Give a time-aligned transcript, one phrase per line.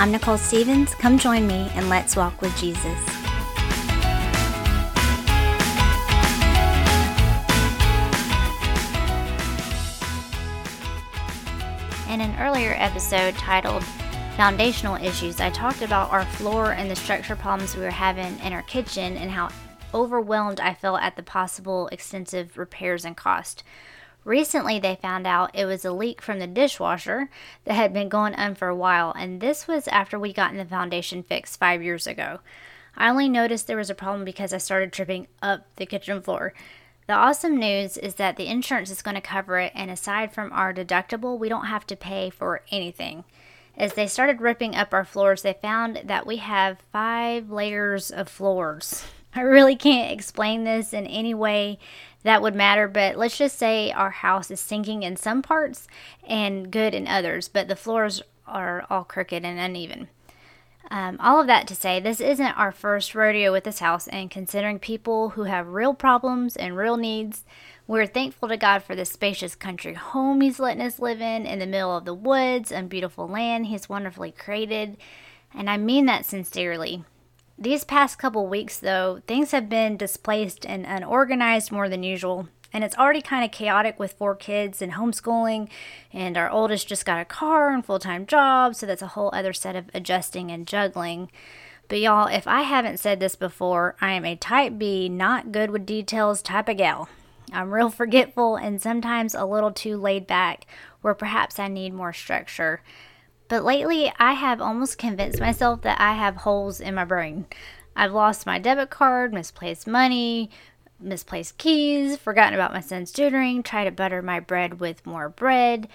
[0.00, 0.94] I'm Nicole Stevens.
[0.94, 2.86] Come join me and let's walk with Jesus.
[12.08, 13.84] In an earlier episode titled
[14.38, 18.54] Foundational Issues, I talked about our floor and the structure problems we were having in
[18.54, 19.50] our kitchen and how
[19.92, 23.64] overwhelmed I felt at the possible extensive repairs and cost.
[24.24, 27.30] Recently, they found out it was a leak from the dishwasher
[27.64, 30.64] that had been going on for a while, and this was after we gotten the
[30.64, 32.40] foundation fixed five years ago.
[32.96, 36.52] I only noticed there was a problem because I started tripping up the kitchen floor.
[37.06, 40.52] The awesome news is that the insurance is going to cover it, and aside from
[40.52, 43.24] our deductible, we don't have to pay for anything.
[43.76, 48.28] As they started ripping up our floors, they found that we have five layers of
[48.28, 49.04] floors.
[49.34, 51.78] I really can't explain this in any way
[52.22, 55.86] that would matter, but let's just say our house is sinking in some parts
[56.26, 60.08] and good in others, but the floors are all crooked and uneven.
[60.90, 64.30] Um, all of that to say, this isn't our first rodeo with this house, and
[64.30, 67.44] considering people who have real problems and real needs,
[67.86, 71.60] we're thankful to God for this spacious country home He's letting us live in, in
[71.60, 74.96] the middle of the woods and beautiful land He's wonderfully created.
[75.54, 77.04] And I mean that sincerely.
[77.62, 82.48] These past couple weeks, though, things have been displaced and unorganized more than usual.
[82.72, 85.68] And it's already kind of chaotic with four kids and homeschooling,
[86.10, 89.28] and our oldest just got a car and full time job, so that's a whole
[89.34, 91.30] other set of adjusting and juggling.
[91.88, 95.70] But y'all, if I haven't said this before, I am a type B, not good
[95.70, 97.10] with details type of gal.
[97.52, 100.64] I'm real forgetful and sometimes a little too laid back,
[101.02, 102.80] where perhaps I need more structure.
[103.50, 107.46] But lately, I have almost convinced myself that I have holes in my brain.
[107.96, 110.50] I've lost my debit card, misplaced money,
[111.00, 115.88] misplaced keys, forgotten about my son's tutoring, tried to butter my bread with more bread.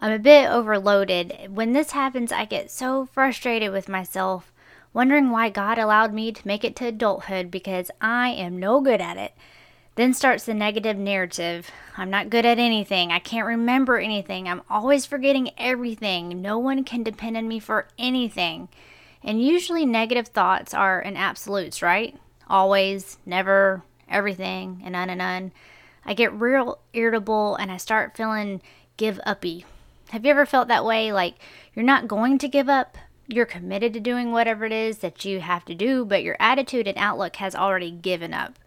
[0.00, 1.50] I'm a bit overloaded.
[1.50, 4.50] When this happens, I get so frustrated with myself,
[4.94, 9.02] wondering why God allowed me to make it to adulthood because I am no good
[9.02, 9.34] at it.
[9.94, 11.70] Then starts the negative narrative.
[11.98, 13.12] I'm not good at anything.
[13.12, 14.48] I can't remember anything.
[14.48, 16.40] I'm always forgetting everything.
[16.40, 18.68] No one can depend on me for anything.
[19.22, 22.18] And usually, negative thoughts are in absolutes, right?
[22.48, 25.52] Always, never, everything, and on and on.
[26.04, 28.60] I get real irritable and I start feeling
[28.96, 29.64] give uppy.
[30.10, 31.12] Have you ever felt that way?
[31.12, 31.36] Like
[31.74, 35.40] you're not going to give up, you're committed to doing whatever it is that you
[35.40, 38.58] have to do, but your attitude and outlook has already given up.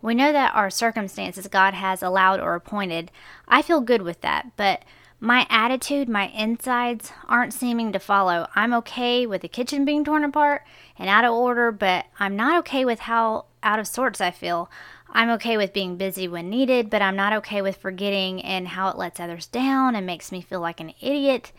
[0.00, 3.10] We know that our circumstances God has allowed or appointed.
[3.46, 4.84] I feel good with that, but
[5.20, 8.46] my attitude, my insides aren't seeming to follow.
[8.54, 10.62] I'm okay with the kitchen being torn apart
[10.96, 14.70] and out of order, but I'm not okay with how out of sorts I feel.
[15.10, 18.88] I'm okay with being busy when needed, but I'm not okay with forgetting and how
[18.90, 21.50] it lets others down and makes me feel like an idiot.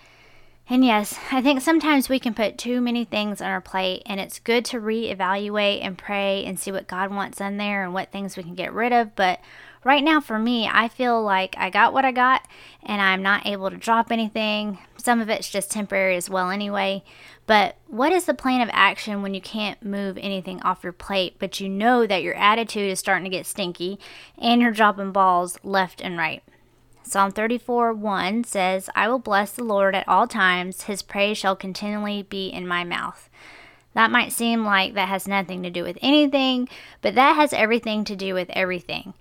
[0.72, 4.20] And yes, I think sometimes we can put too many things on our plate, and
[4.20, 8.12] it's good to reevaluate and pray and see what God wants in there and what
[8.12, 9.16] things we can get rid of.
[9.16, 9.40] But
[9.84, 12.44] right now, for me, I feel like I got what I got,
[12.84, 14.78] and I'm not able to drop anything.
[14.98, 17.04] Some of it's just temporary as well, anyway.
[17.48, 21.38] But what is the plan of action when you can't move anything off your plate,
[21.40, 23.98] but you know that your attitude is starting to get stinky
[24.38, 26.44] and you're dropping balls left and right?
[27.04, 31.56] Psalm 34 1 says, I will bless the Lord at all times, his praise shall
[31.56, 33.30] continually be in my mouth.
[33.94, 36.70] That might seem like that has nothing to do with anything,
[37.02, 39.14] but that has everything to do with everything.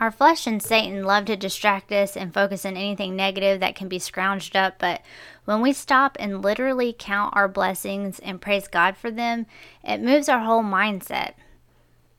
[0.00, 3.88] Our flesh and Satan love to distract us and focus on anything negative that can
[3.88, 5.02] be scrounged up, but
[5.44, 9.46] when we stop and literally count our blessings and praise God for them,
[9.82, 11.34] it moves our whole mindset.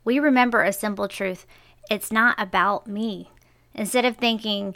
[0.03, 1.45] We remember a simple truth
[1.89, 3.31] it's not about me.
[3.73, 4.75] Instead of thinking,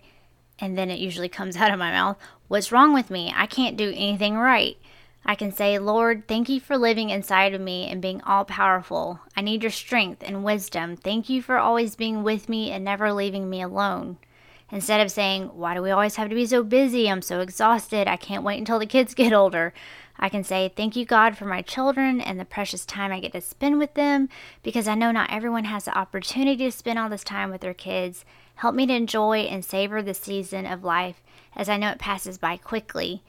[0.60, 3.34] and then it usually comes out of my mouth, What's wrong with me?
[3.36, 4.78] I can't do anything right.
[5.26, 9.22] I can say, Lord, thank you for living inside of me and being all powerful.
[9.38, 10.98] I need your strength and wisdom.
[10.98, 14.18] Thank you for always being with me and never leaving me alone.
[14.70, 17.10] Instead of saying, Why do we always have to be so busy?
[17.10, 18.08] I'm so exhausted.
[18.08, 19.74] I can't wait until the kids get older.
[20.20, 23.32] I can say, Thank you, God, for my children and the precious time I get
[23.34, 24.30] to spend with them
[24.62, 27.74] because I know not everyone has the opportunity to spend all this time with their
[27.74, 28.26] kids.
[28.56, 31.22] Help me to enjoy and savor the season of life
[31.56, 33.24] as I know it passes by quickly.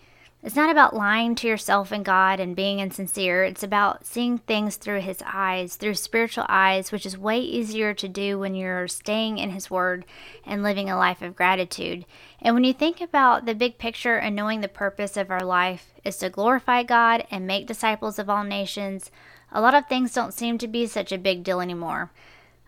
[0.45, 3.45] It's not about lying to yourself and God and being insincere.
[3.45, 8.09] It's about seeing things through His eyes, through spiritual eyes, which is way easier to
[8.09, 10.05] do when you're staying in His Word
[10.45, 12.05] and living a life of gratitude.
[12.43, 15.95] And when you think about the big picture and knowing the purpose of our life
[16.05, 19.11] is to glorify God and make disciples of all nations,
[19.51, 22.11] a lot of things don't seem to be such a big deal anymore.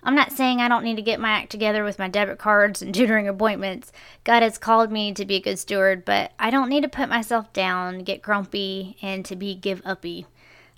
[0.06, 2.80] I'm not saying I don't need to get my act together with my debit cards
[2.80, 3.90] and tutoring appointments.
[4.22, 7.08] God has called me to be a good steward, but I don't need to put
[7.08, 10.26] myself down, get grumpy, and to be give uppy.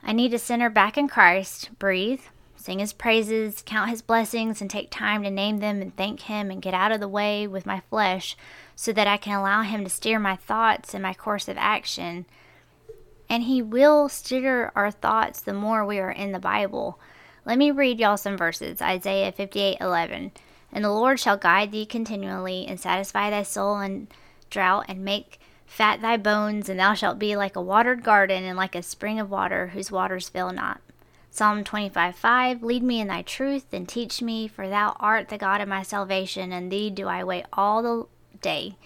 [0.02, 2.22] I need to center back in Christ, breathe,
[2.56, 6.50] sing his praises, count his blessings, and take time to name them and thank him
[6.50, 8.34] and get out of the way with my flesh
[8.74, 12.24] so that I can allow him to steer my thoughts and my course of action.
[13.28, 16.98] And he will steer our thoughts the more we are in the Bible.
[17.48, 18.82] Let me read y'all some verses.
[18.82, 20.32] Isaiah 58 11.
[20.70, 24.08] And the Lord shall guide thee continually, and satisfy thy soul in
[24.50, 28.58] drought, and make fat thy bones, and thou shalt be like a watered garden, and
[28.58, 30.82] like a spring of water, whose waters fail not.
[31.30, 35.38] Psalm 25 5 Lead me in thy truth, and teach me, for thou art the
[35.38, 38.06] God of my salvation, and thee do I wait all the
[38.42, 38.76] day.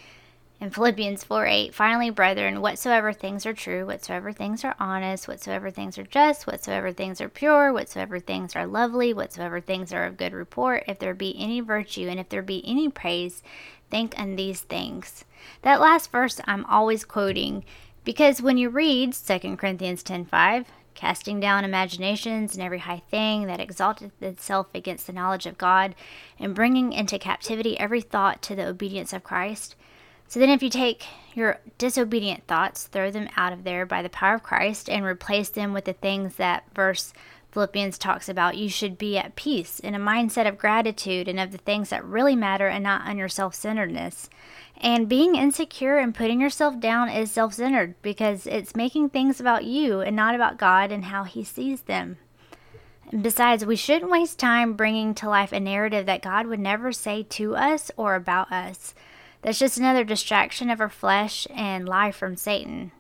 [0.63, 5.73] In Philippians 4 8, finally, brethren, whatsoever things are true, whatsoever things are honest, whatsoever
[5.73, 10.17] things are just, whatsoever things are pure, whatsoever things are lovely, whatsoever things are of
[10.17, 13.43] good report, if there be any virtue and if there be any praise,
[13.91, 15.25] think on these things.
[15.63, 17.65] That last verse I'm always quoting
[18.05, 23.49] because when you read 2 Corinthians 10 5, casting down imaginations and every high thing
[23.49, 25.97] that exalteth itself against the knowledge of God,
[26.39, 29.75] and bringing into captivity every thought to the obedience of Christ,
[30.33, 34.09] so then, if you take your disobedient thoughts, throw them out of there by the
[34.09, 37.13] power of Christ, and replace them with the things that verse
[37.51, 41.53] Philippians talks about, you should be at peace in a mindset of gratitude and of
[41.53, 44.31] the things that really matter and not on your self centeredness.
[44.79, 49.67] And being insecure and putting yourself down is self centered because it's making things about
[49.67, 52.17] you and not about God and how He sees them.
[53.11, 56.91] And besides, we shouldn't waste time bringing to life a narrative that God would never
[56.91, 58.95] say to us or about us.
[59.43, 62.93] That's just another distraction of our flesh and lie from Satan.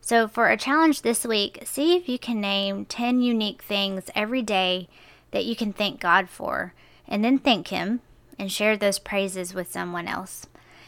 [0.00, 4.42] So, for a challenge this week, see if you can name 10 unique things every
[4.42, 4.88] day
[5.30, 6.74] that you can thank God for,
[7.08, 8.00] and then thank Him
[8.38, 10.46] and share those praises with someone else.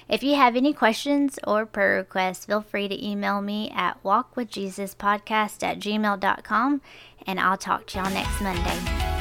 [0.08, 5.62] If you have any questions or prayer requests, feel free to email me at walkwithjesuspodcast
[5.62, 6.80] at gmail.com,
[7.26, 9.15] and I'll talk to y'all next Monday.